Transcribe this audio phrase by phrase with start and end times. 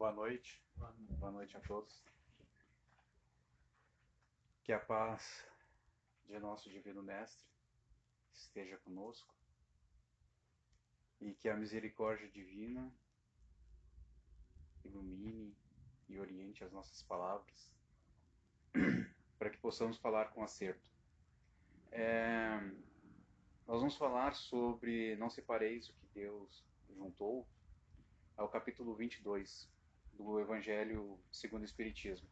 [0.00, 0.58] Boa noite.
[1.18, 2.02] Boa noite a todos.
[4.62, 5.46] Que a paz
[6.24, 7.46] de nosso Divino Mestre
[8.32, 9.34] esteja conosco
[11.20, 12.90] e que a misericórdia divina
[14.86, 15.54] ilumine
[16.08, 17.70] e oriente as nossas palavras
[19.38, 20.88] para que possamos falar com acerto.
[21.92, 22.58] É,
[23.66, 27.46] nós vamos falar sobre Não separeis o que Deus juntou,
[28.34, 29.68] ao capítulo 22
[30.22, 32.28] do Evangelho segundo o Espiritismo.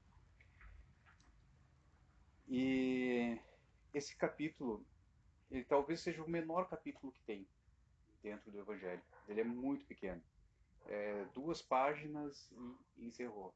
[2.46, 3.38] E
[3.92, 4.86] esse capítulo,
[5.50, 7.46] ele talvez seja o menor capítulo que tem
[8.22, 9.02] dentro do Evangelho.
[9.26, 10.22] Ele é muito pequeno.
[10.86, 12.50] É, duas páginas
[12.96, 13.54] e encerrou.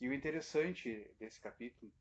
[0.00, 1.92] E o interessante desse capítulo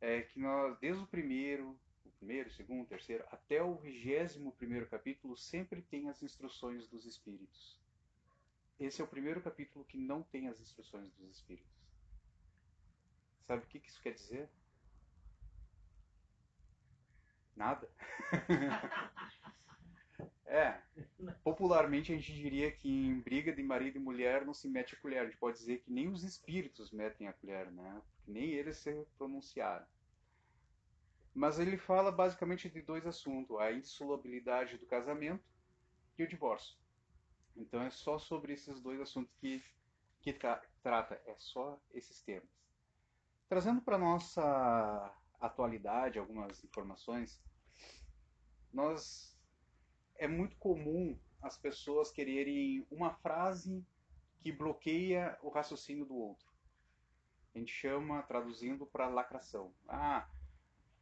[0.00, 5.36] é que nós, desde o primeiro, o primeiro, segundo, terceiro, até o vigésimo primeiro capítulo,
[5.36, 7.83] sempre tem as instruções dos Espíritos.
[8.78, 11.72] Esse é o primeiro capítulo que não tem as instruções dos Espíritos.
[13.46, 14.48] Sabe o que isso quer dizer?
[17.54, 17.88] Nada.
[20.46, 20.80] é.
[21.44, 24.98] Popularmente a gente diria que em briga de marido e mulher não se mete a
[24.98, 25.20] colher.
[25.20, 28.02] A gente pode dizer que nem os espíritos metem a colher, né?
[28.16, 29.86] Porque nem eles se pronunciaram.
[31.32, 35.44] Mas ele fala basicamente de dois assuntos: a insolubilidade do casamento
[36.18, 36.76] e o divórcio.
[37.56, 39.62] Então é só sobre esses dois assuntos que,
[40.20, 42.48] que tra trata, é só esses temas.
[43.48, 47.42] Trazendo para nossa atualidade algumas informações,
[48.72, 49.38] nós
[50.16, 53.86] é muito comum as pessoas quererem uma frase
[54.40, 56.46] que bloqueia o raciocínio do outro.
[57.54, 59.72] A gente chama, traduzindo para lacração.
[59.86, 60.28] Ah,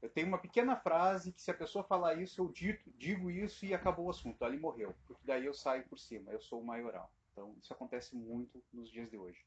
[0.02, 3.64] eu tenho uma pequena frase que se a pessoa falar isso, eu dito, digo isso
[3.64, 4.44] e acabou o assunto.
[4.44, 4.92] Ali morreu.
[5.06, 6.32] Porque daí eu saio por cima.
[6.32, 7.14] Eu sou o maioral.
[7.30, 9.46] Então isso acontece muito nos dias de hoje.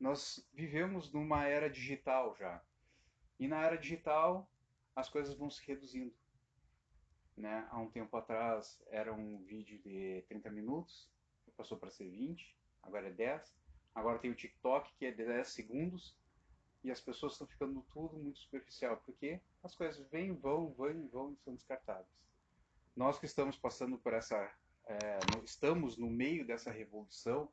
[0.00, 2.64] Nós vivemos numa era digital já.
[3.38, 4.50] E na era digital
[4.96, 6.14] as coisas vão se reduzindo.
[7.36, 7.68] Né?
[7.70, 11.10] Há um tempo atrás era um vídeo de 30 minutos,
[11.56, 13.54] passou para ser 20, agora é 10.
[13.94, 16.16] Agora tem o TikTok que é 10 segundos
[16.84, 21.32] e as pessoas estão ficando tudo muito superficial, porque as coisas vêm, vão, vão, vão
[21.32, 22.06] e são descartáveis.
[22.94, 24.36] Nós que estamos passando por essa,
[24.86, 27.50] é, estamos no meio dessa revolução,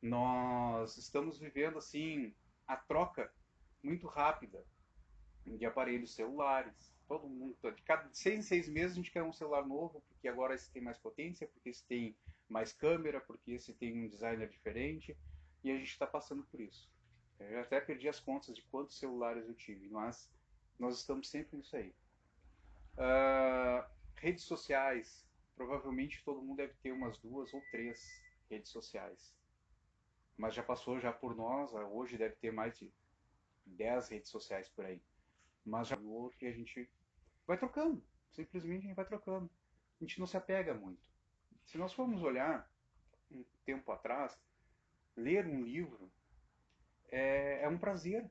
[0.00, 2.32] nós estamos vivendo assim
[2.66, 3.30] a troca
[3.82, 4.64] muito rápida
[5.44, 6.94] de aparelhos celulares.
[7.08, 10.28] Todo mundo, de cada seis em seis meses a gente quer um celular novo, porque
[10.28, 12.16] agora esse tem mais potência, porque esse tem
[12.48, 15.16] mais câmera, porque esse tem um designer diferente,
[15.64, 16.88] e a gente está passando por isso.
[17.40, 20.30] Eu até perdi as contas de quantos celulares eu tive, mas
[20.78, 21.94] nós estamos sempre nisso aí.
[22.94, 25.26] Uh, redes sociais.
[25.56, 29.34] Provavelmente todo mundo deve ter umas duas ou três redes sociais.
[30.36, 32.90] Mas já passou já por nós, hoje deve ter mais de
[33.66, 35.02] 10 redes sociais por aí.
[35.64, 36.90] Mas já o outro que a gente
[37.46, 38.02] vai trocando.
[38.30, 39.50] Simplesmente a gente vai trocando.
[40.00, 41.02] A gente não se apega muito.
[41.66, 42.70] Se nós formos olhar
[43.30, 44.38] um tempo atrás,
[45.14, 46.10] ler um livro
[47.10, 48.30] é, é um prazer,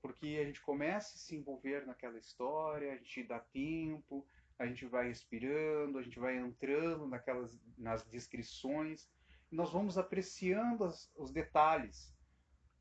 [0.00, 4.26] porque a gente começa a se envolver naquela história, a gente dá tempo,
[4.58, 9.08] a gente vai respirando, a gente vai entrando naquelas nas descrições,
[9.50, 12.14] e nós vamos apreciando as, os detalhes.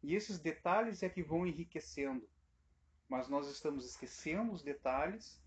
[0.04, 2.28] E esses detalhes é que vão enriquecendo.
[3.08, 5.42] Mas nós estamos esquecendo os detalhes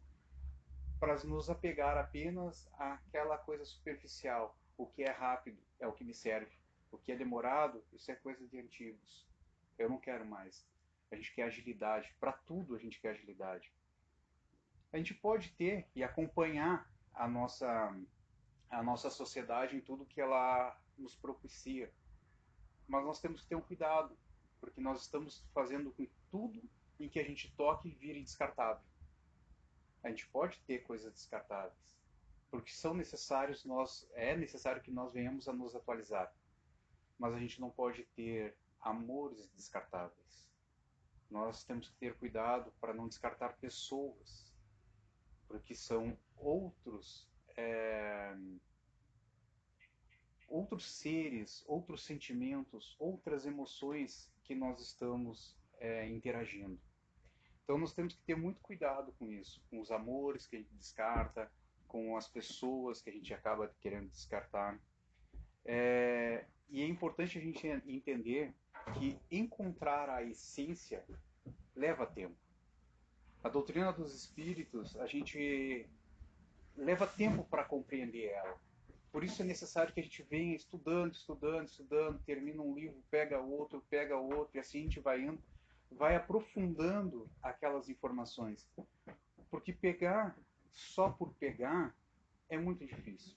[0.99, 4.59] para nos apegar apenas àquela coisa superficial.
[4.77, 6.55] O que é rápido é o que me serve.
[6.91, 9.30] O que é demorado, isso é coisa de antigos.
[9.81, 10.63] Eu não quero mais.
[11.11, 12.15] A gente quer agilidade.
[12.21, 13.73] Para tudo a gente quer agilidade.
[14.93, 17.67] A gente pode ter e acompanhar a nossa,
[18.69, 21.91] a nossa sociedade em tudo que ela nos propicia.
[22.87, 24.15] Mas nós temos que ter um cuidado,
[24.61, 26.63] porque nós estamos fazendo com tudo
[26.99, 28.85] em que a gente toque vire descartável.
[30.03, 31.73] A gente pode ter coisas descartáveis,
[32.51, 36.31] porque são necessários nós é necessário que nós venhamos a nos atualizar.
[37.19, 40.49] Mas a gente não pode ter amores descartáveis.
[41.31, 44.53] Nós temos que ter cuidado para não descartar pessoas,
[45.47, 48.37] porque são outros é,
[50.49, 56.79] outros seres, outros sentimentos, outras emoções que nós estamos é, interagindo.
[57.63, 60.75] Então nós temos que ter muito cuidado com isso, com os amores que a gente
[60.75, 61.51] descarta,
[61.87, 64.81] com as pessoas que a gente acaba querendo descartar.
[65.65, 68.53] É, e é importante a gente entender
[68.95, 71.05] que encontrar a essência
[71.75, 72.37] leva tempo.
[73.43, 75.89] A doutrina dos espíritos, a gente
[76.77, 78.59] leva tempo para compreender ela.
[79.13, 83.41] Por isso é necessário que a gente venha estudando, estudando, estudando, termina um livro, pega
[83.41, 85.43] outro, pega outro, e assim a gente vai indo,
[85.91, 88.69] vai aprofundando aquelas informações.
[89.51, 90.39] Porque pegar
[90.71, 91.95] só por pegar
[92.49, 93.35] é muito difícil.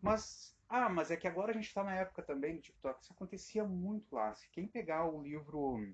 [0.00, 3.12] Mas, ah, mas é que agora a gente está na época também do TikTok, isso
[3.12, 4.32] acontecia muito lá.
[4.32, 5.86] Se quem pegar o livro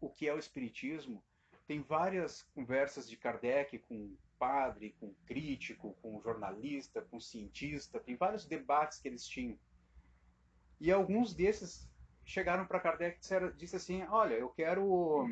[0.00, 1.22] O que é o Espiritismo,
[1.68, 8.44] tem várias conversas de Kardec com padre, com crítico, com jornalista, com cientista, tem vários
[8.44, 9.56] debates que eles tinham.
[10.80, 11.88] E alguns desses
[12.24, 15.24] chegaram para Kardec e disseram, disse assim, olha, eu quero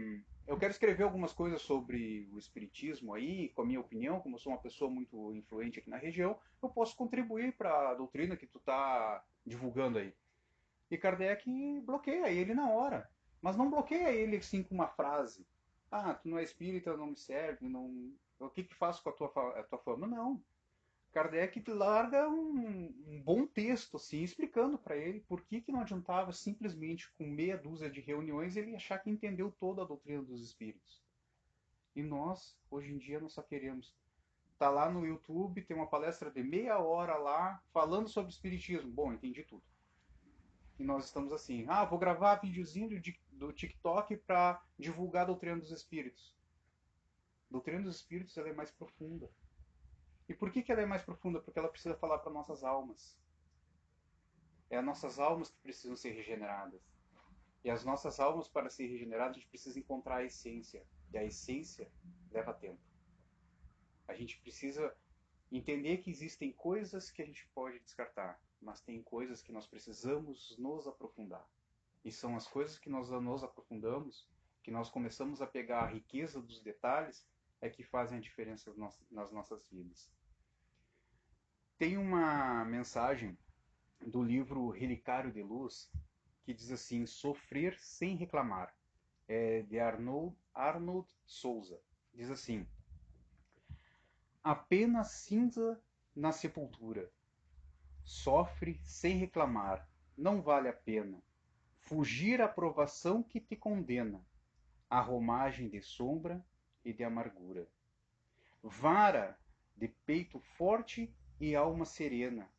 [0.51, 4.39] eu quero escrever algumas coisas sobre o espiritismo aí, com a minha opinião, como eu
[4.41, 8.49] sou uma pessoa muito influente aqui na região, eu posso contribuir para a doutrina que
[8.49, 10.13] tu está divulgando aí.
[10.91, 11.49] E Kardec
[11.83, 13.09] bloqueia ele na hora,
[13.41, 15.47] mas não bloqueia ele assim com uma frase.
[15.89, 19.13] Ah, tu não é espírita, não me serve, não o que que faço com a
[19.13, 20.09] tua, a tua fama?
[20.09, 20.43] Não.
[21.13, 26.33] Kardec larga um, um bom texto, assim, explicando para ele por que, que não adiantava
[26.33, 31.03] simplesmente com meia dúzia de reuniões ele achar que entendeu toda a doutrina dos espíritos.
[31.97, 33.93] E nós, hoje em dia, nós só queremos.
[34.57, 38.91] Tá lá no YouTube, tem uma palestra de meia hora lá, falando sobre espiritismo.
[38.91, 39.65] Bom, entendi tudo.
[40.79, 43.01] E nós estamos assim, ah, vou gravar videozinho do,
[43.33, 46.35] do TikTok para divulgar a doutrina dos espíritos.
[47.51, 49.29] A doutrina dos espíritos ela é mais profunda.
[50.31, 51.41] E por que, que ela é mais profunda?
[51.41, 53.19] Porque ela precisa falar para nossas almas.
[54.71, 56.81] É as nossas almas que precisam ser regeneradas.
[57.65, 60.87] E as nossas almas, para ser regeneradas, a gente precisa encontrar a essência.
[61.13, 61.91] E a essência
[62.31, 62.81] leva tempo.
[64.07, 64.97] A gente precisa
[65.51, 70.57] entender que existem coisas que a gente pode descartar, mas tem coisas que nós precisamos
[70.57, 71.45] nos aprofundar.
[72.05, 74.29] E são as coisas que nós nos aprofundamos,
[74.63, 77.29] que nós começamos a pegar a riqueza dos detalhes
[77.61, 78.73] é que fazem a diferença
[79.11, 80.09] nas nossas vidas.
[81.81, 83.39] Tem uma mensagem
[84.07, 85.91] do livro Relicário de Luz
[86.45, 88.77] que diz assim: Sofrer sem reclamar.
[89.27, 91.81] É de Arnold, Arnold Souza.
[92.13, 92.69] Diz assim:
[94.45, 95.83] Apenas cinza
[96.15, 97.11] na sepultura.
[98.05, 99.89] Sofre sem reclamar.
[100.19, 101.23] Não vale a pena.
[101.79, 104.23] Fugir à provação que te condena.
[104.91, 106.45] A romagem de sombra
[106.85, 107.67] e de amargura.
[108.63, 109.41] Vara
[109.75, 112.53] de peito forte e alma serena,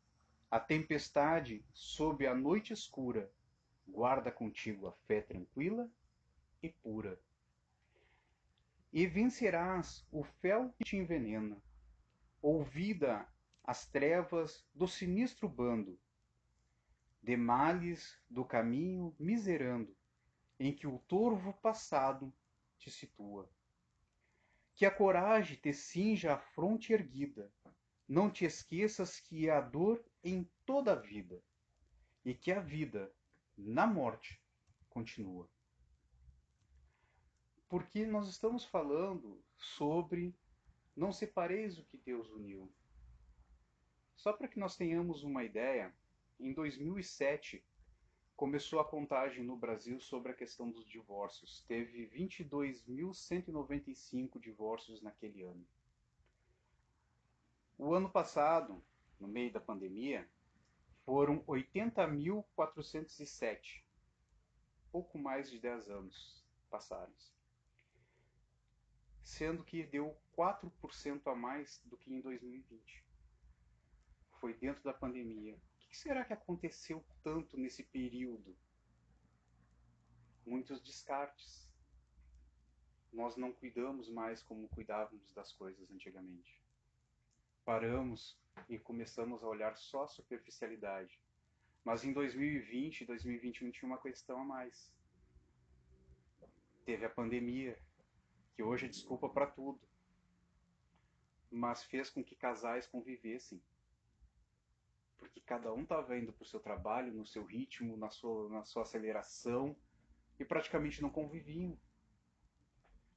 [0.50, 3.30] a tempestade sob a noite escura,
[3.86, 5.88] guarda contigo a fé tranquila
[6.62, 7.18] e pura.
[8.92, 11.62] E vencerás o fel que te envenena,
[12.42, 13.26] ouvida
[13.64, 15.98] as trevas do sinistro bando,
[17.22, 19.96] de males do caminho miserando,
[20.58, 22.34] em que o torvo passado
[22.76, 23.48] te situa
[24.74, 27.50] que a coragem te cinja a fronte erguida.
[28.12, 31.42] Não te esqueças que há dor em toda a vida
[32.22, 33.10] e que a vida,
[33.56, 34.38] na morte,
[34.90, 35.48] continua.
[37.70, 40.36] Porque nós estamos falando sobre
[40.94, 42.70] não separeis o que Deus uniu.
[44.14, 45.90] Só para que nós tenhamos uma ideia,
[46.38, 47.64] em 2007,
[48.36, 51.64] começou a contagem no Brasil sobre a questão dos divórcios.
[51.66, 55.66] Teve 22.195 divórcios naquele ano.
[57.84, 58.80] O ano passado,
[59.18, 60.30] no meio da pandemia,
[61.04, 63.82] foram 80.407.
[64.92, 67.12] Pouco mais de 10 anos passaram.
[69.24, 73.04] Sendo que deu 4% a mais do que em 2020.
[74.38, 78.56] Foi dentro da pandemia que será que aconteceu tanto nesse período?
[80.46, 81.68] Muitos descartes.
[83.12, 86.61] Nós não cuidamos mais como cuidávamos das coisas antigamente.
[87.64, 88.38] Paramos
[88.68, 91.20] e começamos a olhar só a superficialidade.
[91.84, 94.92] Mas em 2020 e 2021 tinha uma questão a mais.
[96.84, 97.78] Teve a pandemia,
[98.54, 99.80] que hoje é desculpa para tudo,
[101.50, 103.60] mas fez com que casais convivessem
[105.22, 108.64] porque cada um estava indo para o seu trabalho, no seu ritmo, na sua, na
[108.64, 109.76] sua aceleração,
[110.38, 111.78] e praticamente não conviviam.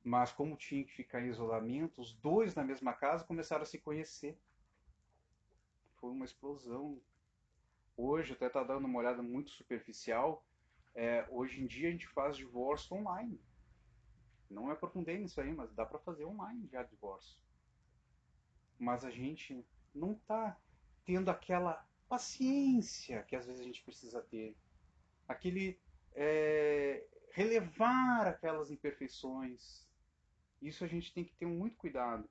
[0.06, 3.80] Mas como tinha que ficar em isolamento, os dois na mesma casa começaram a se
[3.80, 4.38] conhecer.
[5.96, 7.02] Foi uma explosão.
[7.98, 10.46] Hoje, até está dando uma olhada muito superficial,
[10.94, 13.42] é, hoje em dia a gente faz divórcio online.
[14.48, 17.40] Não é aprofundei nisso aí, mas dá para fazer online já divórcio.
[18.78, 20.56] Mas a gente não está
[21.04, 24.56] tendo aquela paciência que às vezes a gente precisa ter,
[25.28, 25.80] aquele
[26.14, 29.85] é, relevar aquelas imperfeições.
[30.62, 32.30] Isso a gente tem que ter muito cuidado,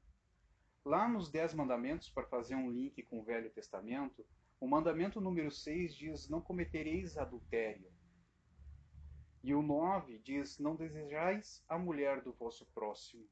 [0.85, 4.23] Lá nos Dez Mandamentos, para fazer um link com o Velho Testamento,
[4.61, 7.91] o mandamento número 6 diz: Não cometereis adultério.
[9.43, 13.27] E o 9 diz: Não desejais a mulher do vosso próximo.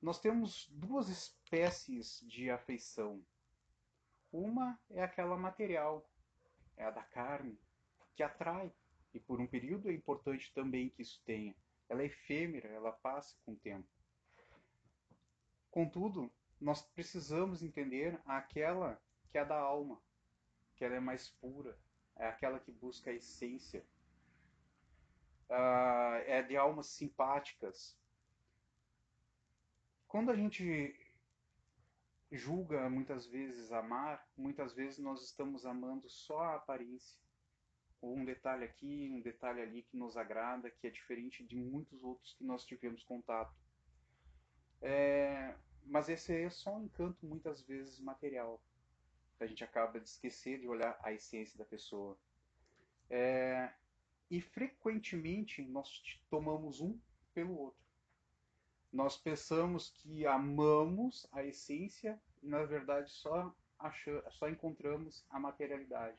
[0.00, 3.24] Nós temos duas espécies de afeição.
[4.32, 6.10] Uma é aquela material,
[6.76, 7.56] é a da carne,
[8.16, 8.72] que atrai,
[9.14, 11.54] e por um período é importante também que isso tenha.
[11.92, 13.86] Ela é efêmera, ela passa com o tempo.
[15.70, 20.00] Contudo, nós precisamos entender aquela que é da alma,
[20.74, 21.78] que ela é mais pura,
[22.16, 23.84] é aquela que busca a essência,
[25.50, 27.94] uh, é de almas simpáticas.
[30.08, 30.98] Quando a gente
[32.30, 37.21] julga muitas vezes amar, muitas vezes nós estamos amando só a aparência.
[38.02, 42.34] Um detalhe aqui, um detalhe ali que nos agrada, que é diferente de muitos outros
[42.34, 43.54] que nós tivemos contato.
[44.80, 45.54] É,
[45.84, 48.60] mas esse é só um encanto muitas vezes material.
[49.38, 52.18] A gente acaba de esquecer de olhar a essência da pessoa.
[53.08, 53.72] É,
[54.30, 56.98] e frequentemente nós tomamos um
[57.34, 57.82] pelo outro.
[58.92, 66.16] Nós pensamos que amamos a essência e na verdade só, achamos, só encontramos a materialidade.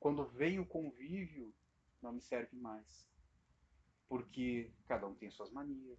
[0.00, 1.52] Quando vem o convívio,
[2.00, 3.08] não me serve mais.
[4.08, 5.98] Porque cada um tem suas manias,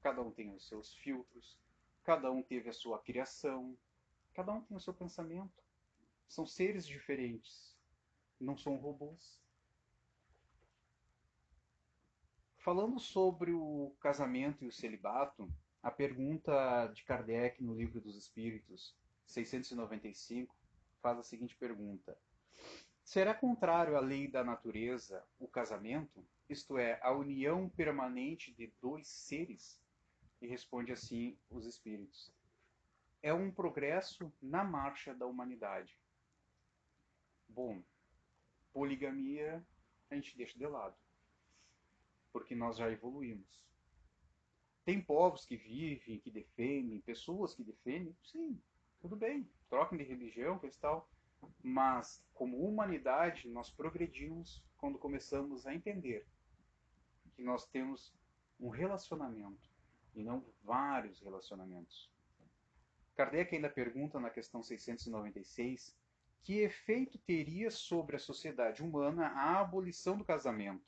[0.00, 1.58] cada um tem os seus filtros,
[2.04, 3.76] cada um teve a sua criação,
[4.34, 5.62] cada um tem o seu pensamento.
[6.28, 7.76] São seres diferentes,
[8.40, 9.40] não são robôs.
[12.58, 18.96] Falando sobre o casamento e o celibato, a pergunta de Kardec no Livro dos Espíritos,
[19.26, 20.54] 695,
[21.00, 22.16] faz a seguinte pergunta:
[23.04, 29.08] Será contrário à lei da natureza o casamento, isto é, a união permanente de dois
[29.08, 29.80] seres?
[30.40, 32.32] E responde assim os espíritos:
[33.22, 35.98] É um progresso na marcha da humanidade.
[37.48, 37.82] Bom,
[38.72, 39.64] poligamia
[40.10, 40.96] a gente deixa de lado,
[42.32, 43.62] porque nós já evoluímos.
[44.84, 48.60] Tem povos que vivem, que defendem, pessoas que defendem, sim,
[49.00, 51.08] tudo bem, trocam de religião, coisa e tal.
[51.62, 56.26] Mas, como humanidade, nós progredimos quando começamos a entender
[57.34, 58.14] que nós temos
[58.58, 59.70] um relacionamento
[60.14, 62.10] e não vários relacionamentos.
[63.14, 65.94] Kardec ainda pergunta na questão 696
[66.42, 70.84] que efeito teria sobre a sociedade humana a abolição do casamento?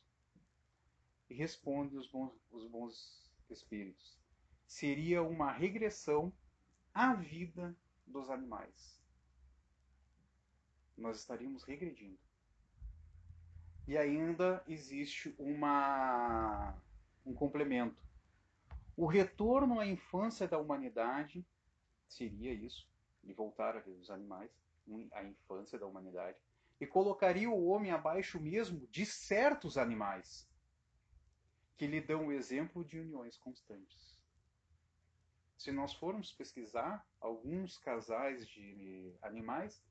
[1.30, 4.18] E responde os bons, os bons espíritos:
[4.66, 6.32] seria uma regressão
[6.92, 9.00] à vida dos animais.
[10.96, 12.18] Nós estaríamos regredindo.
[13.86, 16.74] E ainda existe uma,
[17.24, 18.02] um complemento.
[18.96, 21.44] O retorno à infância da humanidade
[22.08, 22.88] seria isso,
[23.22, 24.50] de voltar a ver os animais,
[25.12, 26.38] a infância da humanidade,
[26.80, 30.48] e colocaria o homem abaixo mesmo de certos animais,
[31.76, 34.14] que lhe dão o exemplo de uniões constantes.
[35.58, 39.82] Se nós formos pesquisar, alguns casais de animais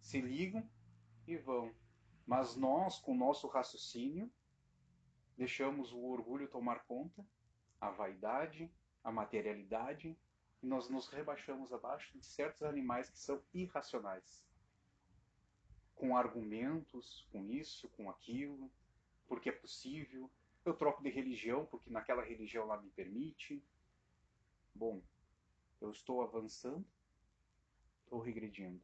[0.00, 0.68] se ligam
[1.26, 1.74] e vão,
[2.26, 4.30] mas nós, com o nosso raciocínio,
[5.36, 7.24] deixamos o orgulho tomar conta
[7.80, 8.70] a vaidade,
[9.02, 10.16] a materialidade,
[10.62, 14.44] e nós nos rebaixamos abaixo de certos animais que são irracionais.
[15.94, 18.70] Com argumentos, com isso, com aquilo,
[19.26, 20.30] porque é possível.
[20.64, 23.64] Eu troco de religião porque naquela religião lá me permite.
[24.74, 25.02] Bom,
[25.80, 26.84] eu estou avançando,
[28.04, 28.82] estou regredindo.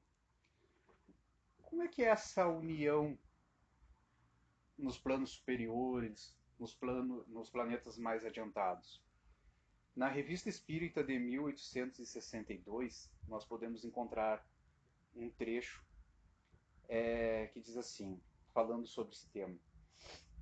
[1.66, 3.18] Como é que é essa união
[4.78, 9.04] nos planos superiores, nos, plano, nos planetas mais adiantados.
[9.94, 14.46] Na Revista Espírita de 1862, nós podemos encontrar
[15.14, 15.84] um trecho
[16.88, 18.20] é, que diz assim,
[18.52, 19.58] falando sobre esse tema.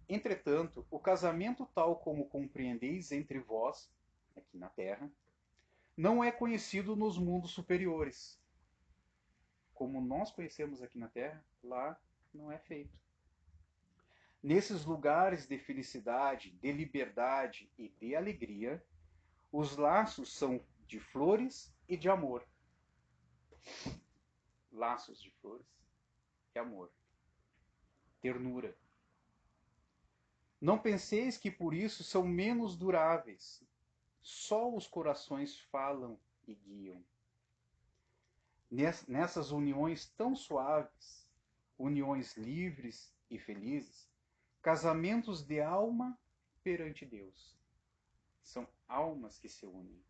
[0.08, 3.90] Entretanto, o casamento tal como compreendeis entre vós,
[4.36, 5.10] aqui na Terra,
[5.96, 8.38] não é conhecido nos mundos superiores.
[9.74, 12.00] Como nós conhecemos aqui na Terra, lá
[12.32, 12.96] não é feito.
[14.42, 18.84] Nesses lugares de felicidade, de liberdade e de alegria,
[19.50, 22.46] os laços são de flores e de amor.
[24.70, 25.66] Laços de flores
[26.54, 26.90] e amor.
[28.20, 28.76] Ternura.
[30.60, 33.62] Não penseis que por isso são menos duráveis.
[34.22, 37.04] Só os corações falam e guiam.
[39.06, 41.28] Nessas uniões tão suaves,
[41.78, 44.10] uniões livres e felizes,
[44.60, 46.18] casamentos de alma
[46.64, 47.56] perante Deus.
[48.42, 50.02] São almas que se unem.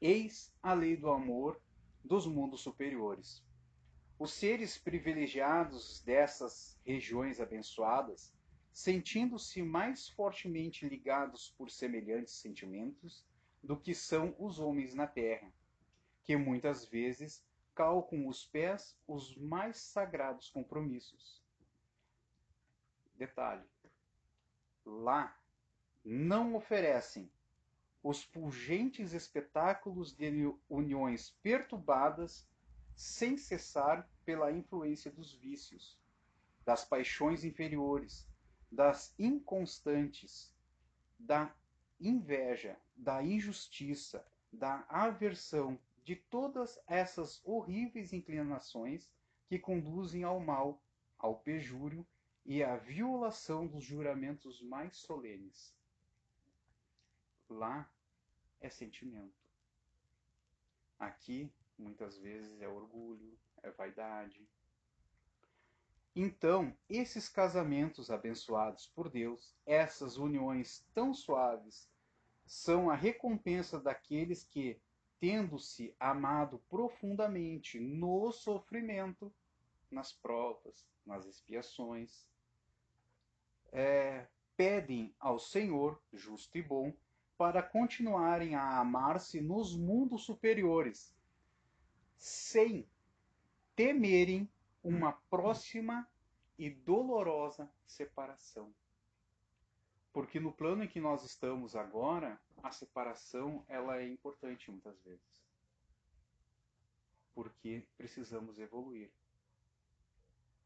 [0.00, 1.60] Eis a lei do amor
[2.04, 3.44] dos mundos superiores.
[4.16, 8.32] Os seres privilegiados dessas regiões abençoadas,
[8.72, 13.26] sentindo-se mais fortemente ligados por semelhantes sentimentos
[13.60, 15.52] do que são os homens na terra,
[16.26, 17.42] que muitas vezes
[17.74, 21.40] calcam os pés os mais sagrados compromissos.
[23.14, 23.64] Detalhe:
[24.84, 25.38] lá
[26.04, 27.30] não oferecem
[28.02, 30.30] os fulgentes espetáculos de
[30.68, 32.46] uniões perturbadas
[32.94, 35.98] sem cessar pela influência dos vícios,
[36.64, 38.26] das paixões inferiores,
[38.70, 40.52] das inconstantes,
[41.18, 41.54] da
[42.00, 49.10] inveja, da injustiça, da aversão, de todas essas horríveis inclinações
[49.48, 50.80] que conduzem ao mal,
[51.18, 52.06] ao pejúrio
[52.44, 55.74] e à violação dos juramentos mais solenes.
[57.48, 57.90] Lá
[58.60, 59.34] é sentimento.
[60.96, 64.48] Aqui, muitas vezes, é orgulho, é vaidade.
[66.14, 71.90] Então, esses casamentos abençoados por Deus, essas uniões tão suaves,
[72.46, 74.80] são a recompensa daqueles que,
[75.18, 79.32] tendo-se amado profundamente no sofrimento,
[79.90, 82.26] nas provas, nas expiações,
[83.72, 86.92] é, pedem ao Senhor, justo e bom,
[87.36, 91.14] para continuarem a amar-se nos mundos superiores,
[92.16, 92.88] sem
[93.74, 94.48] temerem
[94.82, 96.08] uma próxima
[96.58, 98.72] e dolorosa separação.
[100.16, 105.44] Porque no plano em que nós estamos agora, a separação ela é importante muitas vezes.
[107.34, 109.12] Porque precisamos evoluir.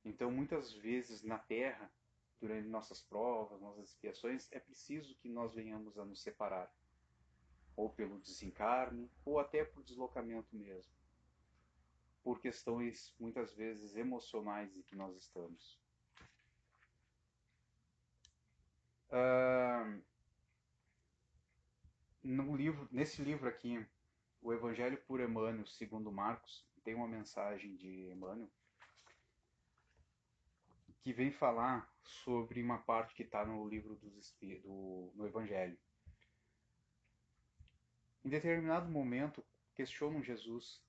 [0.04, 1.92] Então, muitas vezes na Terra,
[2.40, 6.73] durante nossas provas, nossas expiações, é preciso que nós venhamos a nos separar,
[7.75, 10.95] ou pelo desencarne, ou até por deslocamento mesmo,
[12.23, 15.76] por questões muitas vezes emocionais em que nós estamos.
[19.11, 20.03] Uh,
[22.23, 23.85] no livro, nesse livro aqui,
[24.41, 28.51] o Evangelho por Emmanuel, segundo Marcos, tem uma mensagem de Emmanuel
[31.03, 35.79] que vem falar sobre uma parte que está no livro dos do, no Evangelho.
[38.25, 39.45] Em determinado momento,
[39.75, 40.83] questionam Jesus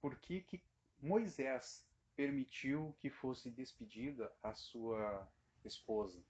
[0.00, 0.62] por que, que
[0.98, 5.28] Moisés permitiu que fosse despedida a sua
[5.64, 6.22] esposa.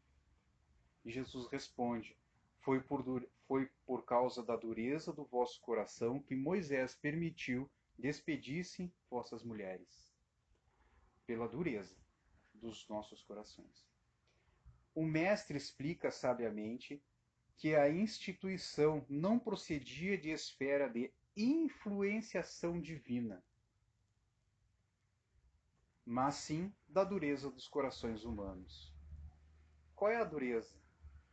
[1.05, 2.17] E Jesus responde:
[2.61, 3.05] foi por,
[3.47, 10.13] foi por causa da dureza do vosso coração que Moisés permitiu despedissem vossas mulheres.
[11.27, 11.97] Pela dureza
[12.55, 13.89] dos nossos corações.
[14.95, 17.03] O mestre explica sabiamente
[17.57, 23.43] que a instituição não procedia de esfera de influenciação divina,
[26.05, 28.93] mas sim da dureza dos corações humanos.
[29.95, 30.80] Qual é a dureza?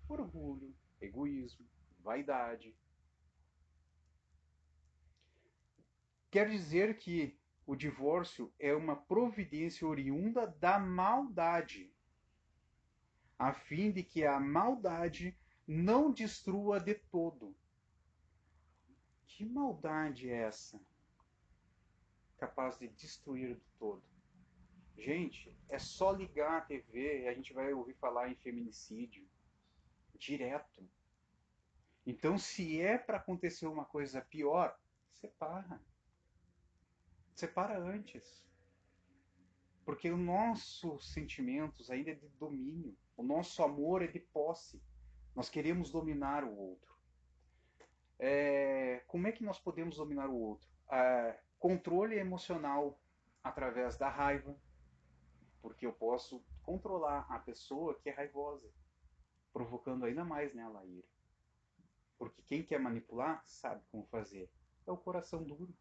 [0.08, 1.66] Orgulho, egoísmo,
[2.00, 2.74] vaidade.
[6.32, 11.92] Quer dizer que o divórcio é uma providência oriunda da maldade,
[13.38, 17.54] a fim de que a maldade não destrua de todo.
[19.26, 20.80] Que maldade é essa?
[22.38, 24.04] Capaz de destruir de todo.
[24.98, 29.28] Gente, é só ligar a TV e a gente vai ouvir falar em feminicídio
[30.18, 30.88] direto.
[32.06, 34.78] Então, se é para acontecer uma coisa pior,
[35.12, 35.82] separa.
[37.36, 38.46] Separa antes.
[39.84, 42.98] Porque os nossos sentimentos ainda é de domínio.
[43.16, 44.82] O nosso amor é de posse.
[45.36, 46.96] Nós queremos dominar o outro.
[48.20, 50.68] É, como é que nós podemos dominar o outro?
[50.92, 53.00] É, controle emocional
[53.44, 54.56] através da raiva.
[55.62, 58.70] Porque eu posso controlar a pessoa que é raivosa,
[59.58, 61.08] provocando ainda mais nela a ira.
[62.16, 64.48] Porque quem quer manipular sabe como fazer.
[64.86, 65.74] É o coração duro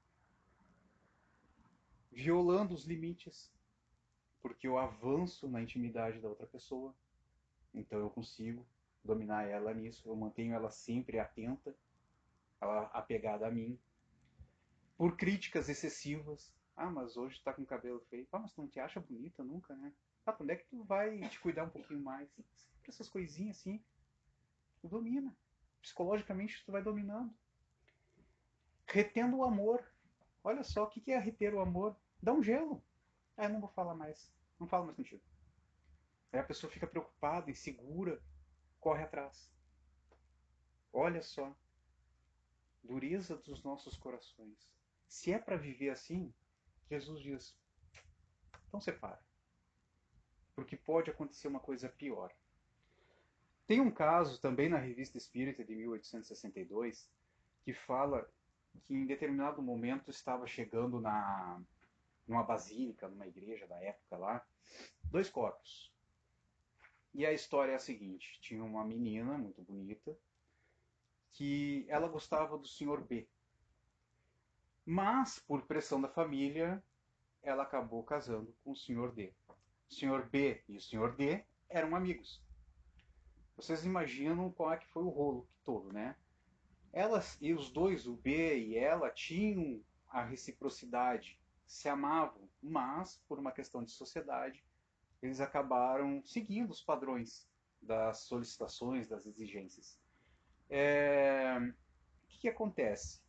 [2.11, 3.53] violando os limites,
[4.41, 6.95] porque eu avanço na intimidade da outra pessoa,
[7.75, 8.67] então eu consigo
[9.05, 11.77] dominar ela nisso, eu mantenho ela sempre atenta,
[12.59, 13.79] ela apegada a mim.
[14.97, 18.81] Por críticas excessivas, ah, mas hoje tá com cabelo feio, ah, mas tu não te
[18.81, 19.93] acha bonita nunca, né?
[20.27, 22.29] Ah, quando é que tu vai te cuidar um pouquinho mais?
[22.33, 22.51] Sempre
[22.89, 23.83] essas coisinhas assim,
[24.81, 25.35] tu domina.
[25.81, 27.33] Psicologicamente tu vai dominando.
[28.89, 29.85] Retendo o amor.
[30.43, 31.97] Olha só, o que é reter o amor?
[32.23, 32.83] Dá um gelo.
[33.37, 34.33] Ah, não vou falar mais.
[34.59, 35.23] Não falo mais contigo.
[36.33, 38.21] Aí a pessoa fica preocupada, insegura,
[38.81, 39.51] corre atrás.
[40.93, 41.55] Olha só.
[42.83, 44.69] dureza dos nossos corações.
[45.09, 46.33] Se é para viver assim,
[46.89, 47.57] Jesus diz:
[48.69, 49.26] então separa.
[50.57, 52.35] Porque pode acontecer uma coisa pior.
[53.67, 57.09] Tem um caso também na Revista Espírita de 1862
[57.63, 58.29] que fala
[58.85, 61.61] que em determinado momento estava chegando na
[62.27, 64.47] numa basílica, numa igreja da época lá,
[65.05, 65.93] dois corpos.
[67.15, 70.17] E a história é a seguinte: tinha uma menina muito bonita
[71.33, 73.01] que ela gostava do Sr.
[73.03, 73.29] B.
[74.85, 76.83] Mas, por pressão da família,
[77.43, 79.13] ela acabou casando com o Sr.
[79.13, 79.33] D.
[79.89, 80.29] O Sr.
[80.29, 81.15] B e o Sr.
[81.17, 82.43] D eram amigos.
[83.57, 86.17] Vocês imaginam qual é que foi o rolo todo, né?
[86.93, 93.39] Elas e os dois, o B e ela, tinham a reciprocidade, se amavam, mas por
[93.39, 94.65] uma questão de sociedade,
[95.23, 97.49] eles acabaram seguindo os padrões
[97.81, 99.99] das solicitações, das exigências.
[100.69, 101.59] É...
[101.59, 103.21] O que, que acontece?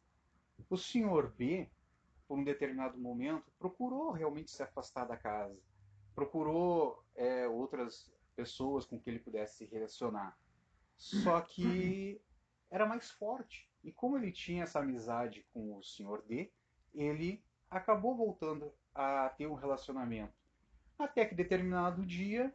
[0.70, 1.70] O senhor B,
[2.28, 5.58] por um determinado momento, procurou realmente se afastar da casa,
[6.18, 10.36] procurou é, outras pessoas com que ele pudesse se relacionar.
[10.98, 12.20] Só que
[12.72, 13.70] era mais forte.
[13.84, 16.52] E como ele tinha essa amizade com o senhor D,
[16.92, 20.34] ele acabou voltando a ter um relacionamento.
[20.98, 22.52] Até que determinado dia,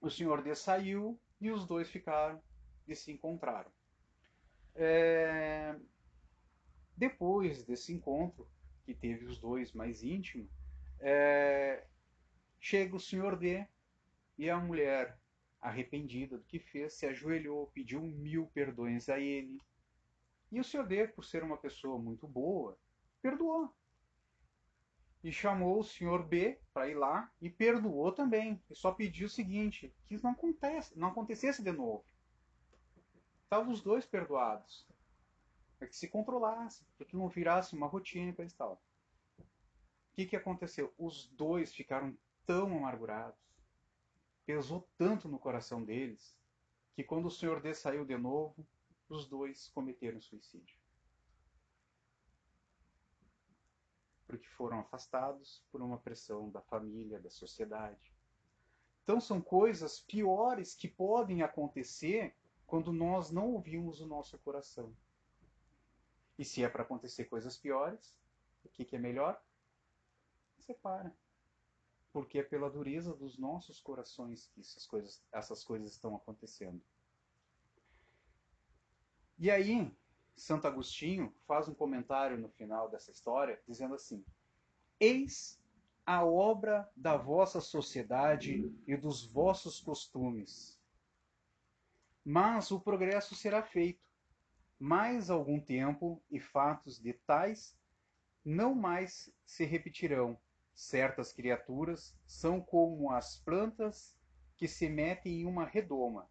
[0.00, 2.40] o senhor D saiu e os dois ficaram
[2.86, 3.70] e se encontraram.
[4.74, 5.76] É...
[6.96, 8.48] Depois desse encontro,
[8.86, 10.48] que teve os dois mais íntimo,
[11.00, 11.84] é...
[12.60, 13.66] chega o senhor D
[14.36, 15.18] e a mulher,
[15.60, 19.60] arrependida do que fez, se ajoelhou, pediu mil perdões a ele.
[20.50, 22.78] E o senhor D, por ser uma pessoa muito boa,
[23.20, 23.72] perdoou.
[25.22, 28.62] E chamou o senhor B para ir lá e perdoou também.
[28.70, 32.04] E só pediu o seguinte: que isso não, acontece, não acontecesse de novo.
[33.42, 34.86] Estavam os dois perdoados.
[35.76, 38.80] Para que se controlasse, para que não virasse uma rotina e tal.
[39.38, 39.44] O
[40.14, 40.92] que, que aconteceu?
[40.96, 42.16] Os dois ficaram
[42.48, 43.38] tão amargurados,
[44.46, 46.34] pesou tanto no coração deles,
[46.94, 48.66] que quando o senhor D saiu de novo,
[49.06, 50.78] os dois cometeram suicídio.
[54.28, 58.12] porque foram afastados por uma pressão da família, da sociedade.
[59.02, 64.94] Então são coisas piores que podem acontecer quando nós não ouvimos o nosso coração.
[66.38, 68.14] E se é para acontecer coisas piores,
[68.62, 69.42] o que, que é melhor?
[70.60, 71.16] Separa.
[72.18, 76.82] Porque é pela dureza dos nossos corações que essas coisas, essas coisas estão acontecendo.
[79.38, 79.96] E aí,
[80.34, 84.24] Santo Agostinho faz um comentário no final dessa história, dizendo assim:
[84.98, 85.62] Eis
[86.04, 90.76] a obra da vossa sociedade e dos vossos costumes.
[92.24, 94.10] Mas o progresso será feito.
[94.76, 97.78] Mais algum tempo e fatos de tais
[98.44, 100.36] não mais se repetirão.
[100.78, 104.16] Certas criaturas são como as plantas
[104.56, 106.30] que se metem em uma redoma.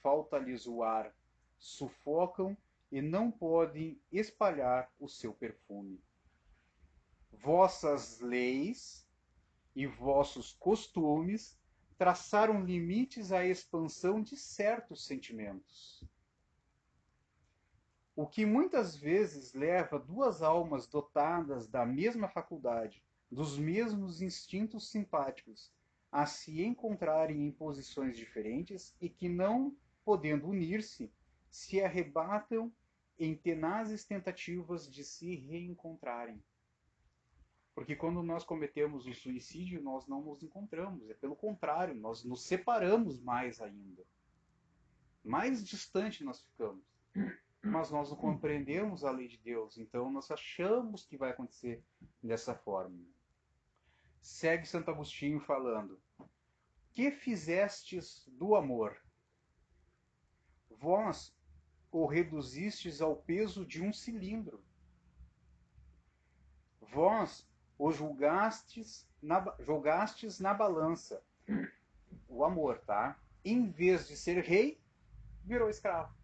[0.00, 1.12] Falta-lhes o ar,
[1.58, 2.56] sufocam
[2.92, 6.00] e não podem espalhar o seu perfume.
[7.32, 9.04] Vossas leis
[9.74, 11.58] e vossos costumes
[11.98, 16.04] traçaram limites à expansão de certos sentimentos.
[18.14, 25.72] O que muitas vezes leva duas almas dotadas da mesma faculdade, dos mesmos instintos simpáticos,
[26.10, 31.10] a se encontrarem em posições diferentes e que, não podendo unir-se,
[31.50, 32.70] se arrebatam
[33.18, 36.42] em tenazes tentativas de se reencontrarem.
[37.74, 41.08] Porque quando nós cometemos o suicídio, nós não nos encontramos.
[41.08, 44.04] É pelo contrário, nós nos separamos mais ainda.
[45.24, 46.84] Mais distante nós ficamos.
[47.62, 51.82] Mas nós não compreendemos a lei de Deus, então nós achamos que vai acontecer
[52.22, 52.98] dessa forma.
[54.22, 56.00] Segue Santo Agostinho falando:
[56.92, 58.96] Que fizestes do amor?
[60.70, 61.36] Vós
[61.90, 64.64] o reduzistes ao peso de um cilindro.
[66.80, 71.22] Vós o julgastes na, julgastes na balança.
[72.28, 73.18] O amor, tá?
[73.44, 74.80] Em vez de ser rei,
[75.44, 76.14] virou escravo.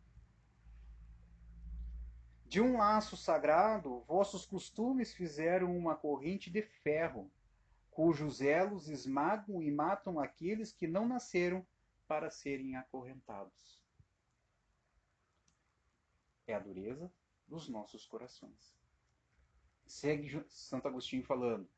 [2.46, 7.30] De um laço sagrado, vossos costumes fizeram uma corrente de ferro,
[7.98, 11.66] cujos elos esmagam e matam aqueles que não nasceram
[12.06, 13.82] para serem acorrentados
[16.46, 17.12] é a dureza
[17.48, 18.72] dos nossos corações.
[19.84, 21.68] Segue Santo Agostinho falando: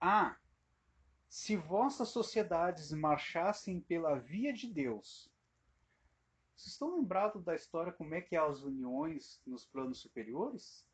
[0.00, 0.38] Ah,
[1.28, 5.30] se vossas sociedades marchassem pela via de Deus,
[6.56, 10.87] Vocês estão lembrados da história como é que há as uniões nos planos superiores?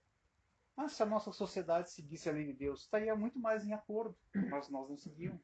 [0.76, 4.16] Ah, se a nossa sociedade seguisse a lei de Deus, estaria muito mais em acordo,
[4.50, 5.40] mas nós não seguimos.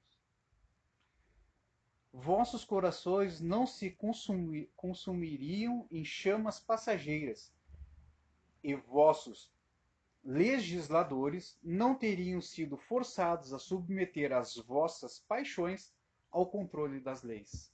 [2.12, 7.54] Vossos corações não se consumir, consumiriam em chamas passageiras,
[8.62, 9.52] e vossos
[10.22, 15.94] legisladores não teriam sido forçados a submeter as vossas paixões
[16.30, 17.72] ao controle das leis.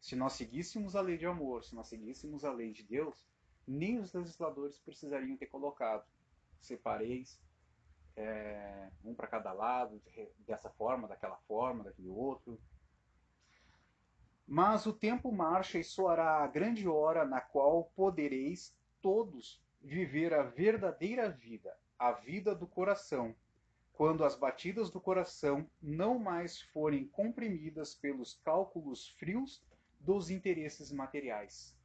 [0.00, 3.26] Se nós seguíssemos a lei de amor, se nós seguíssemos a lei de Deus,
[3.68, 6.04] nem os legisladores precisariam ter colocado
[6.60, 7.40] separeis
[8.16, 10.02] é, um para cada lado,
[10.38, 12.60] dessa forma, daquela forma, daquele outro.
[14.46, 20.42] Mas o tempo marcha e soará a grande hora na qual podereis todos viver a
[20.42, 23.36] verdadeira vida, a vida do coração,
[23.92, 29.62] quando as batidas do coração não mais forem comprimidas pelos cálculos frios
[30.00, 31.77] dos interesses materiais.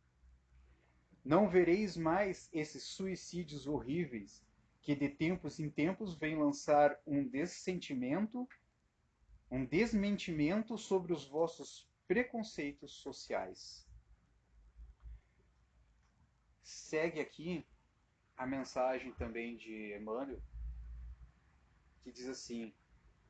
[1.24, 4.44] Não vereis mais esses suicídios horríveis
[4.82, 8.48] que de tempos em tempos vêm lançar um dessentimento,
[9.50, 13.88] um desmentimento sobre os vossos preconceitos sociais.
[16.62, 17.66] Segue aqui
[18.36, 20.42] a mensagem também de Emmanuel,
[22.04, 22.74] que diz assim: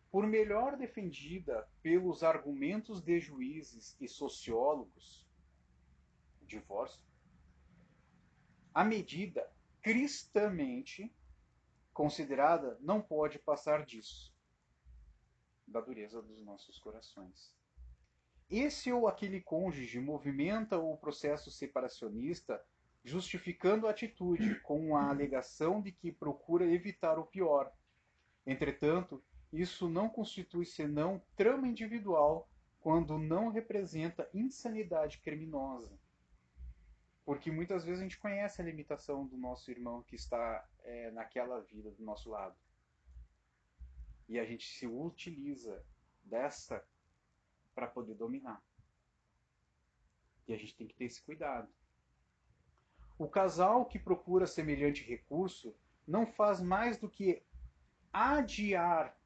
[0.09, 5.23] por melhor defendida pelos argumentos de juízes e sociólogos,
[6.41, 7.12] o divórcio,
[8.73, 9.47] a medida
[9.81, 11.13] cristamente
[11.93, 14.33] considerada não pode passar disso,
[15.67, 17.53] da dureza dos nossos corações.
[18.49, 22.63] Esse ou aquele cônjuge movimenta o processo separacionista
[23.03, 27.71] justificando a atitude com a alegação de que procura evitar o pior.
[28.45, 35.91] Entretanto, isso não constitui senão trama individual quando não representa insanidade criminosa.
[37.25, 41.61] Porque muitas vezes a gente conhece a limitação do nosso irmão que está é, naquela
[41.61, 42.55] vida do nosso lado.
[44.27, 45.85] E a gente se utiliza
[46.23, 46.85] dessa
[47.73, 48.61] para poder dominar.
[50.47, 51.71] E a gente tem que ter esse cuidado.
[53.17, 55.73] O casal que procura semelhante recurso
[56.05, 57.41] não faz mais do que
[58.11, 59.17] adiar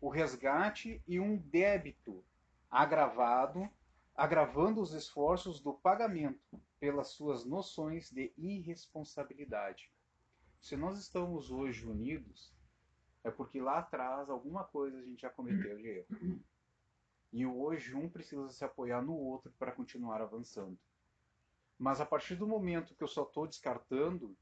[0.00, 2.24] o resgate e um débito
[2.70, 3.68] agravado,
[4.14, 9.90] agravando os esforços do pagamento pelas suas noções de irresponsabilidade.
[10.60, 12.54] Se nós estamos hoje unidos,
[13.24, 16.42] é porque lá atrás alguma coisa a gente já cometeu de erro.
[17.32, 20.78] E hoje um precisa se apoiar no outro para continuar avançando.
[21.78, 24.36] Mas a partir do momento que eu só estou descartando,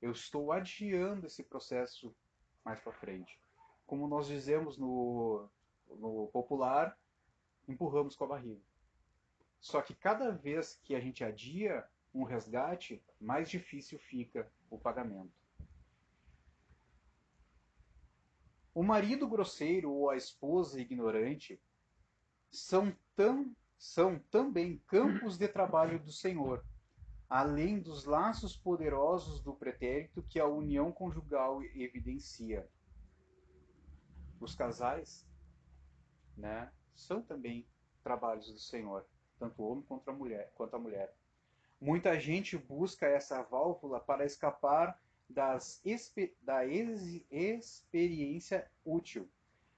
[0.00, 2.12] eu estou adiando esse processo
[2.64, 3.40] mais para frente.
[3.86, 5.48] Como nós dizemos no,
[5.90, 6.98] no popular,
[7.68, 8.71] empurramos com a barriga.
[9.62, 15.32] Só que cada vez que a gente adia um resgate, mais difícil fica o pagamento.
[18.74, 21.62] O marido grosseiro ou a esposa ignorante
[22.50, 26.64] são, tão, são também campos de trabalho do Senhor,
[27.30, 32.68] além dos laços poderosos do pretérito que a união conjugal evidencia.
[34.40, 35.24] Os casais
[36.36, 37.64] né, são também
[38.02, 39.06] trabalhos do Senhor
[39.42, 40.52] tanto o homem quanto a mulher.
[40.54, 41.12] Quanto a mulher.
[41.80, 44.96] Muita gente busca essa válvula para escapar
[45.28, 45.82] das,
[46.40, 49.28] da ex, experiência útil,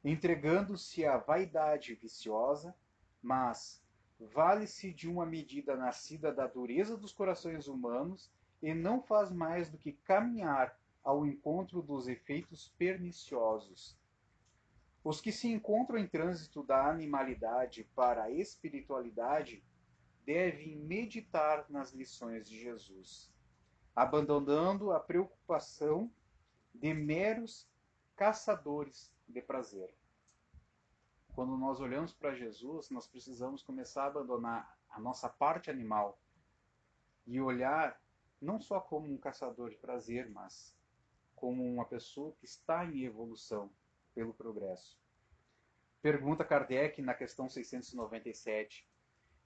[0.05, 2.75] entregando-se à vaidade viciosa,
[3.23, 3.83] mas
[4.21, 9.79] vale-se de uma medida nascida da dureza dos corações humanos e não faz mais do
[9.79, 13.97] que caminhar ao encontro dos efeitos perniciosos
[15.05, 19.63] os que se encontram em trânsito da animalidade para a espiritualidade
[20.25, 23.31] devem meditar nas lições de Jesus,
[23.95, 26.11] abandonando a preocupação
[26.75, 27.69] de meros
[28.17, 29.95] caçadores de prazer.
[31.35, 36.19] Quando nós olhamos para Jesus, nós precisamos começar a abandonar a nossa parte animal
[37.27, 38.01] e olhar
[38.41, 40.75] não só como um caçador de prazer, mas
[41.35, 43.71] como uma pessoa que está em evolução,
[44.15, 44.99] pelo progresso.
[46.01, 48.87] Pergunta Kardec na questão 697.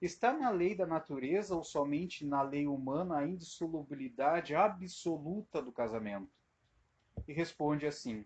[0.00, 6.30] Está na lei da natureza ou somente na lei humana a indissolubilidade absoluta do casamento?
[7.26, 8.24] E responde assim: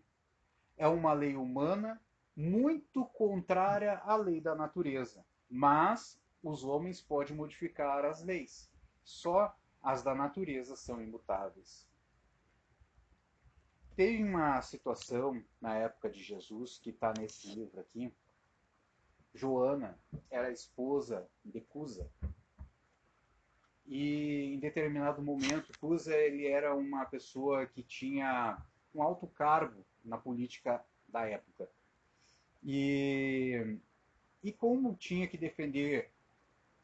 [0.77, 2.01] é uma lei humana
[2.35, 8.71] muito contrária à lei da natureza, mas os homens podem modificar as leis.
[9.05, 11.87] Só as da natureza são imutáveis.
[13.95, 18.11] Teve uma situação na época de Jesus, que está nesse livro aqui.
[19.35, 19.99] Joana
[20.31, 22.09] era esposa de Cusa.
[23.87, 28.57] e em determinado momento, Cusa ele era uma pessoa que tinha
[28.95, 31.69] um alto cargo na política da época.
[32.65, 33.77] E,
[34.43, 36.11] e como tinha que defender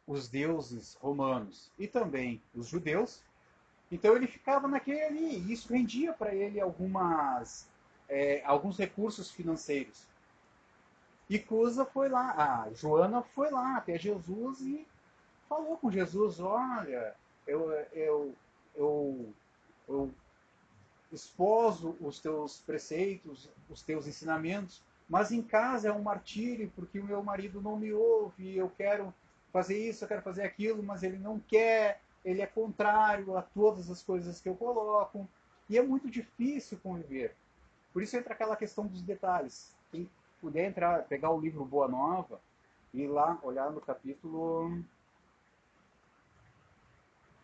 [0.07, 3.23] os deuses romanos e também os judeus,
[3.91, 7.67] então ele ficava naquele, e isso rendia para ele algumas,
[8.09, 10.07] é, alguns recursos financeiros.
[11.29, 12.33] E Cusa foi lá,
[12.65, 14.87] a Joana foi lá até Jesus e
[15.49, 17.15] falou com Jesus, olha,
[17.47, 18.35] eu, eu,
[18.75, 19.35] eu,
[19.89, 20.15] eu
[21.13, 27.05] esposo os teus preceitos, os teus ensinamentos, mas em casa é um martírio porque o
[27.05, 29.13] meu marido não me ouve, eu quero
[29.53, 33.91] fazer isso, eu quero fazer aquilo, mas ele não quer, ele é contrário a todas
[33.91, 35.27] as coisas que eu coloco,
[35.69, 37.35] e é muito difícil conviver.
[37.93, 39.75] Por isso entra aquela questão dos detalhes.
[39.91, 42.39] Quem puder entrar, pegar o livro Boa Nova
[42.93, 44.85] e ir lá olhar no capítulo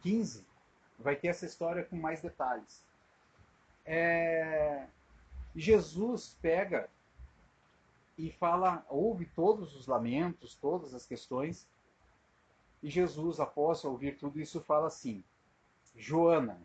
[0.02, 0.44] 15,
[0.98, 2.84] vai ter essa história com mais detalhes.
[3.86, 4.86] É...
[5.56, 6.90] Jesus pega
[8.18, 11.66] e fala, ouve todos os lamentos, todas as questões,
[12.84, 15.24] e Jesus, após ouvir tudo isso, fala assim:
[15.96, 16.60] Joana,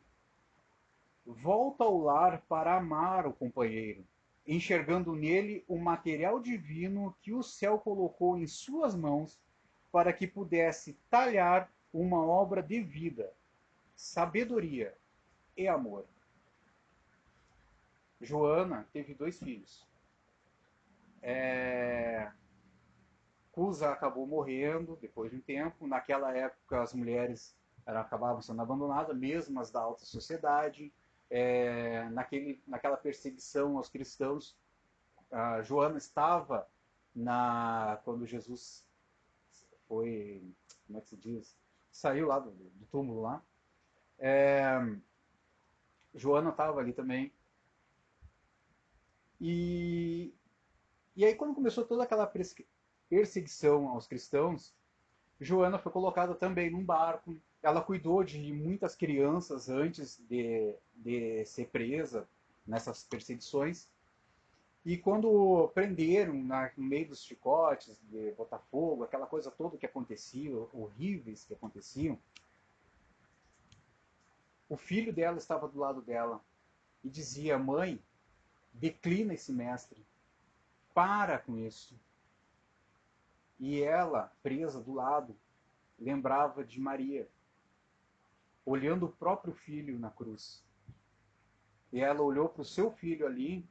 [1.26, 4.06] volta ao lar para amar o companheiro,
[4.46, 9.40] enxergando nele o material divino que o céu colocou em suas mãos
[9.94, 13.32] para que pudesse talhar uma obra de vida,
[13.96, 14.94] sabedoria
[15.56, 16.06] e amor.
[18.20, 19.88] Joana teve dois filhos.
[21.22, 22.30] É...
[23.60, 25.86] Cusa acabou morrendo depois de um tempo.
[25.86, 27.54] Naquela época, as mulheres
[27.86, 30.94] eram, acabavam sendo abandonadas, mesmo as da alta sociedade.
[31.30, 32.08] É...
[32.12, 34.58] Naquele, naquela perseguição aos cristãos,
[35.64, 36.70] Joana estava
[37.14, 38.88] na quando Jesus
[39.90, 40.42] foi,
[40.88, 41.58] como é que se diz,
[41.92, 43.44] saiu lá do, do túmulo lá.
[44.18, 44.80] É,
[46.16, 47.34] Joana estava ali também.
[49.42, 50.34] E,
[51.14, 52.26] e aí quando começou toda aquela
[53.10, 54.74] perseguição aos cristãos,
[55.40, 57.36] Joana foi colocada também num barco.
[57.62, 62.28] Ela cuidou de muitas crianças antes de, de ser presa
[62.66, 63.90] nessas perseguições.
[64.86, 70.56] E quando prenderam na, no meio dos chicotes, de Botafogo, aquela coisa toda que acontecia,
[70.74, 72.18] horríveis que aconteciam,
[74.70, 76.42] o filho dela estava do lado dela
[77.04, 78.02] e dizia: Mãe,
[78.72, 80.06] declina esse mestre,
[80.94, 82.00] para com isso.
[83.60, 85.38] E ela, presa do lado,
[85.98, 87.30] lembrava de Maria,
[88.66, 90.66] olhando o próprio filho na cruz.
[91.92, 93.68] E ela olhou para o seu filho ali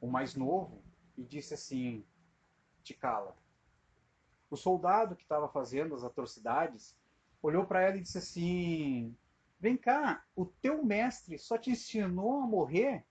[0.00, 0.82] o mais novo,
[1.16, 2.04] e disse assim:
[2.82, 3.36] Te cala.
[4.50, 6.94] O soldado que estava fazendo as atrocidades
[7.40, 9.16] olhou para ela e disse assim:
[9.58, 13.06] Vem cá, o teu mestre só te ensinou a morrer?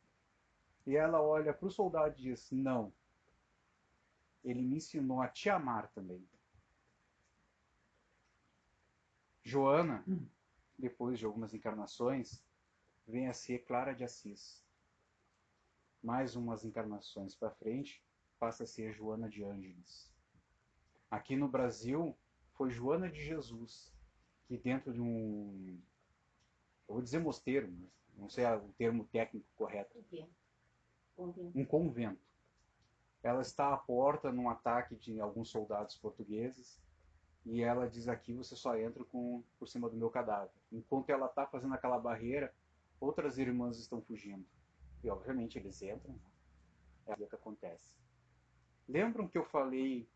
[0.86, 2.94] E ela olha para o soldado e diz: Não.
[4.44, 6.28] Ele me ensinou a te amar também.
[9.44, 10.04] Joana,
[10.78, 12.44] depois de algumas encarnações,
[13.08, 14.62] vem a ser Clara de Assis
[16.02, 18.04] mais umas encarnações para frente,
[18.40, 20.12] passa a ser Joana de Ângeles.
[21.10, 22.18] Aqui no Brasil,
[22.54, 23.94] foi Joana de Jesus,
[24.48, 25.80] que dentro de um,
[26.88, 27.72] eu vou dizer mosteiro,
[28.18, 29.98] não sei o termo técnico correto.
[31.56, 32.31] Um convento.
[33.24, 36.82] Ela está à porta num ataque de alguns soldados portugueses
[37.46, 40.52] e ela diz aqui você só entra com por cima do meu cadáver.
[40.72, 42.54] Enquanto ela está fazendo aquela barreira,
[43.00, 44.46] outras irmãs estão fugindo.
[45.04, 46.20] E obviamente eles entram.
[47.08, 47.98] É o que acontece.
[48.88, 50.08] Lembram que eu falei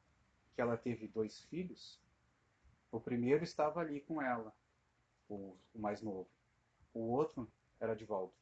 [0.53, 1.99] que ela teve dois filhos?
[2.91, 4.53] O primeiro estava ali com ela,
[5.27, 6.29] o, o mais novo.
[6.93, 8.33] O outro era Divaldo.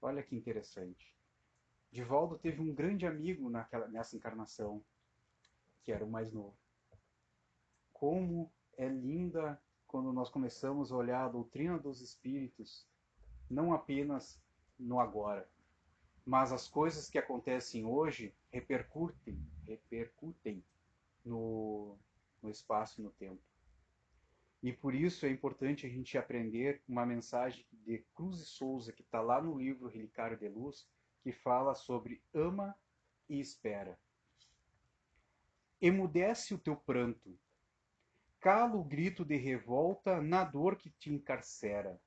[0.00, 1.14] Olha que interessante.
[1.92, 4.82] Divaldo teve um grande amigo naquela, nessa encarnação,
[5.84, 6.56] que era o mais novo.
[7.92, 12.88] Como é linda quando nós começamos a olhar a doutrina dos espíritos,
[13.50, 14.40] não apenas
[14.78, 15.46] no agora.
[16.24, 20.64] Mas as coisas que acontecem hoje repercutem, repercutem
[21.22, 21.98] no,
[22.40, 23.42] no espaço e no tempo.
[24.62, 29.02] E por isso é importante a gente aprender uma mensagem de Cruz e Souza, que
[29.02, 30.88] está lá no livro Relicário de Luz,
[31.22, 32.76] que fala sobre ama
[33.28, 33.98] e espera.
[35.80, 37.38] Emudece o teu pranto,
[38.40, 42.00] cala o grito de revolta na dor que te encarcera.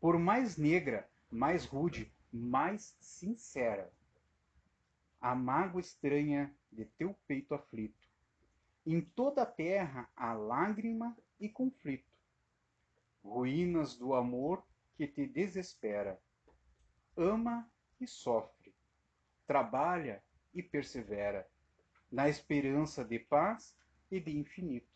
[0.00, 3.92] Por mais negra mais rude, mais sincera.
[5.20, 8.08] A mágoa estranha de teu peito aflito.
[8.84, 12.10] Em toda a terra há lágrima e conflito,
[13.22, 14.64] ruínas do amor
[14.96, 16.20] que te desespera.
[17.16, 17.68] Ama
[18.00, 18.74] e sofre,
[19.46, 20.22] trabalha
[20.54, 21.48] e persevera,
[22.10, 23.76] na esperança de paz
[24.10, 24.94] e de infinito.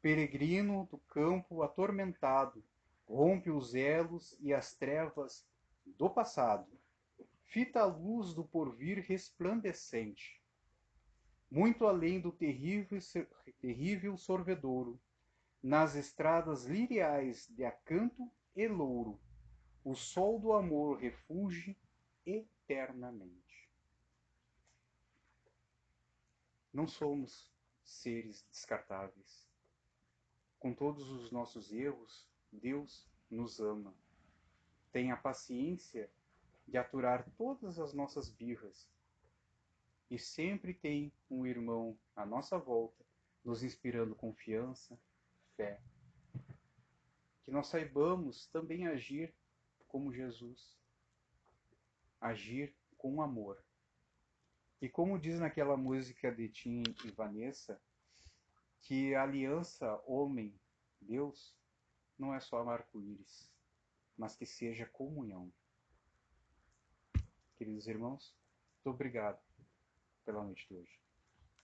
[0.00, 2.64] Peregrino do campo atormentado,
[3.06, 5.46] rompe os elos e as trevas
[5.84, 6.70] do passado,
[7.44, 10.40] fita a luz do porvir resplandecente.
[11.50, 12.98] Muito além do terrível,
[13.60, 15.00] terrível sorvedouro,
[15.62, 19.18] nas estradas liriais de acanto e louro,
[19.90, 21.74] o sol do amor refugie
[22.26, 23.70] eternamente.
[26.70, 27.50] Não somos
[27.82, 29.48] seres descartáveis.
[30.58, 33.94] Com todos os nossos erros, Deus nos ama.
[34.92, 36.10] Tem a paciência
[36.66, 38.86] de aturar todas as nossas birras.
[40.10, 43.06] E sempre tem um irmão à nossa volta,
[43.42, 45.00] nos inspirando confiança,
[45.56, 45.80] fé.
[47.42, 49.34] Que nós saibamos também agir
[49.88, 50.78] como Jesus,
[52.20, 53.62] agir com amor.
[54.80, 57.80] E como diz naquela música de Tim e Vanessa,
[58.82, 61.56] que a aliança homem-Deus
[62.18, 63.50] não é só arco-íris,
[64.16, 65.52] mas que seja comunhão.
[67.56, 68.36] Queridos irmãos,
[68.76, 69.40] muito obrigado
[70.24, 71.07] pela noite de hoje.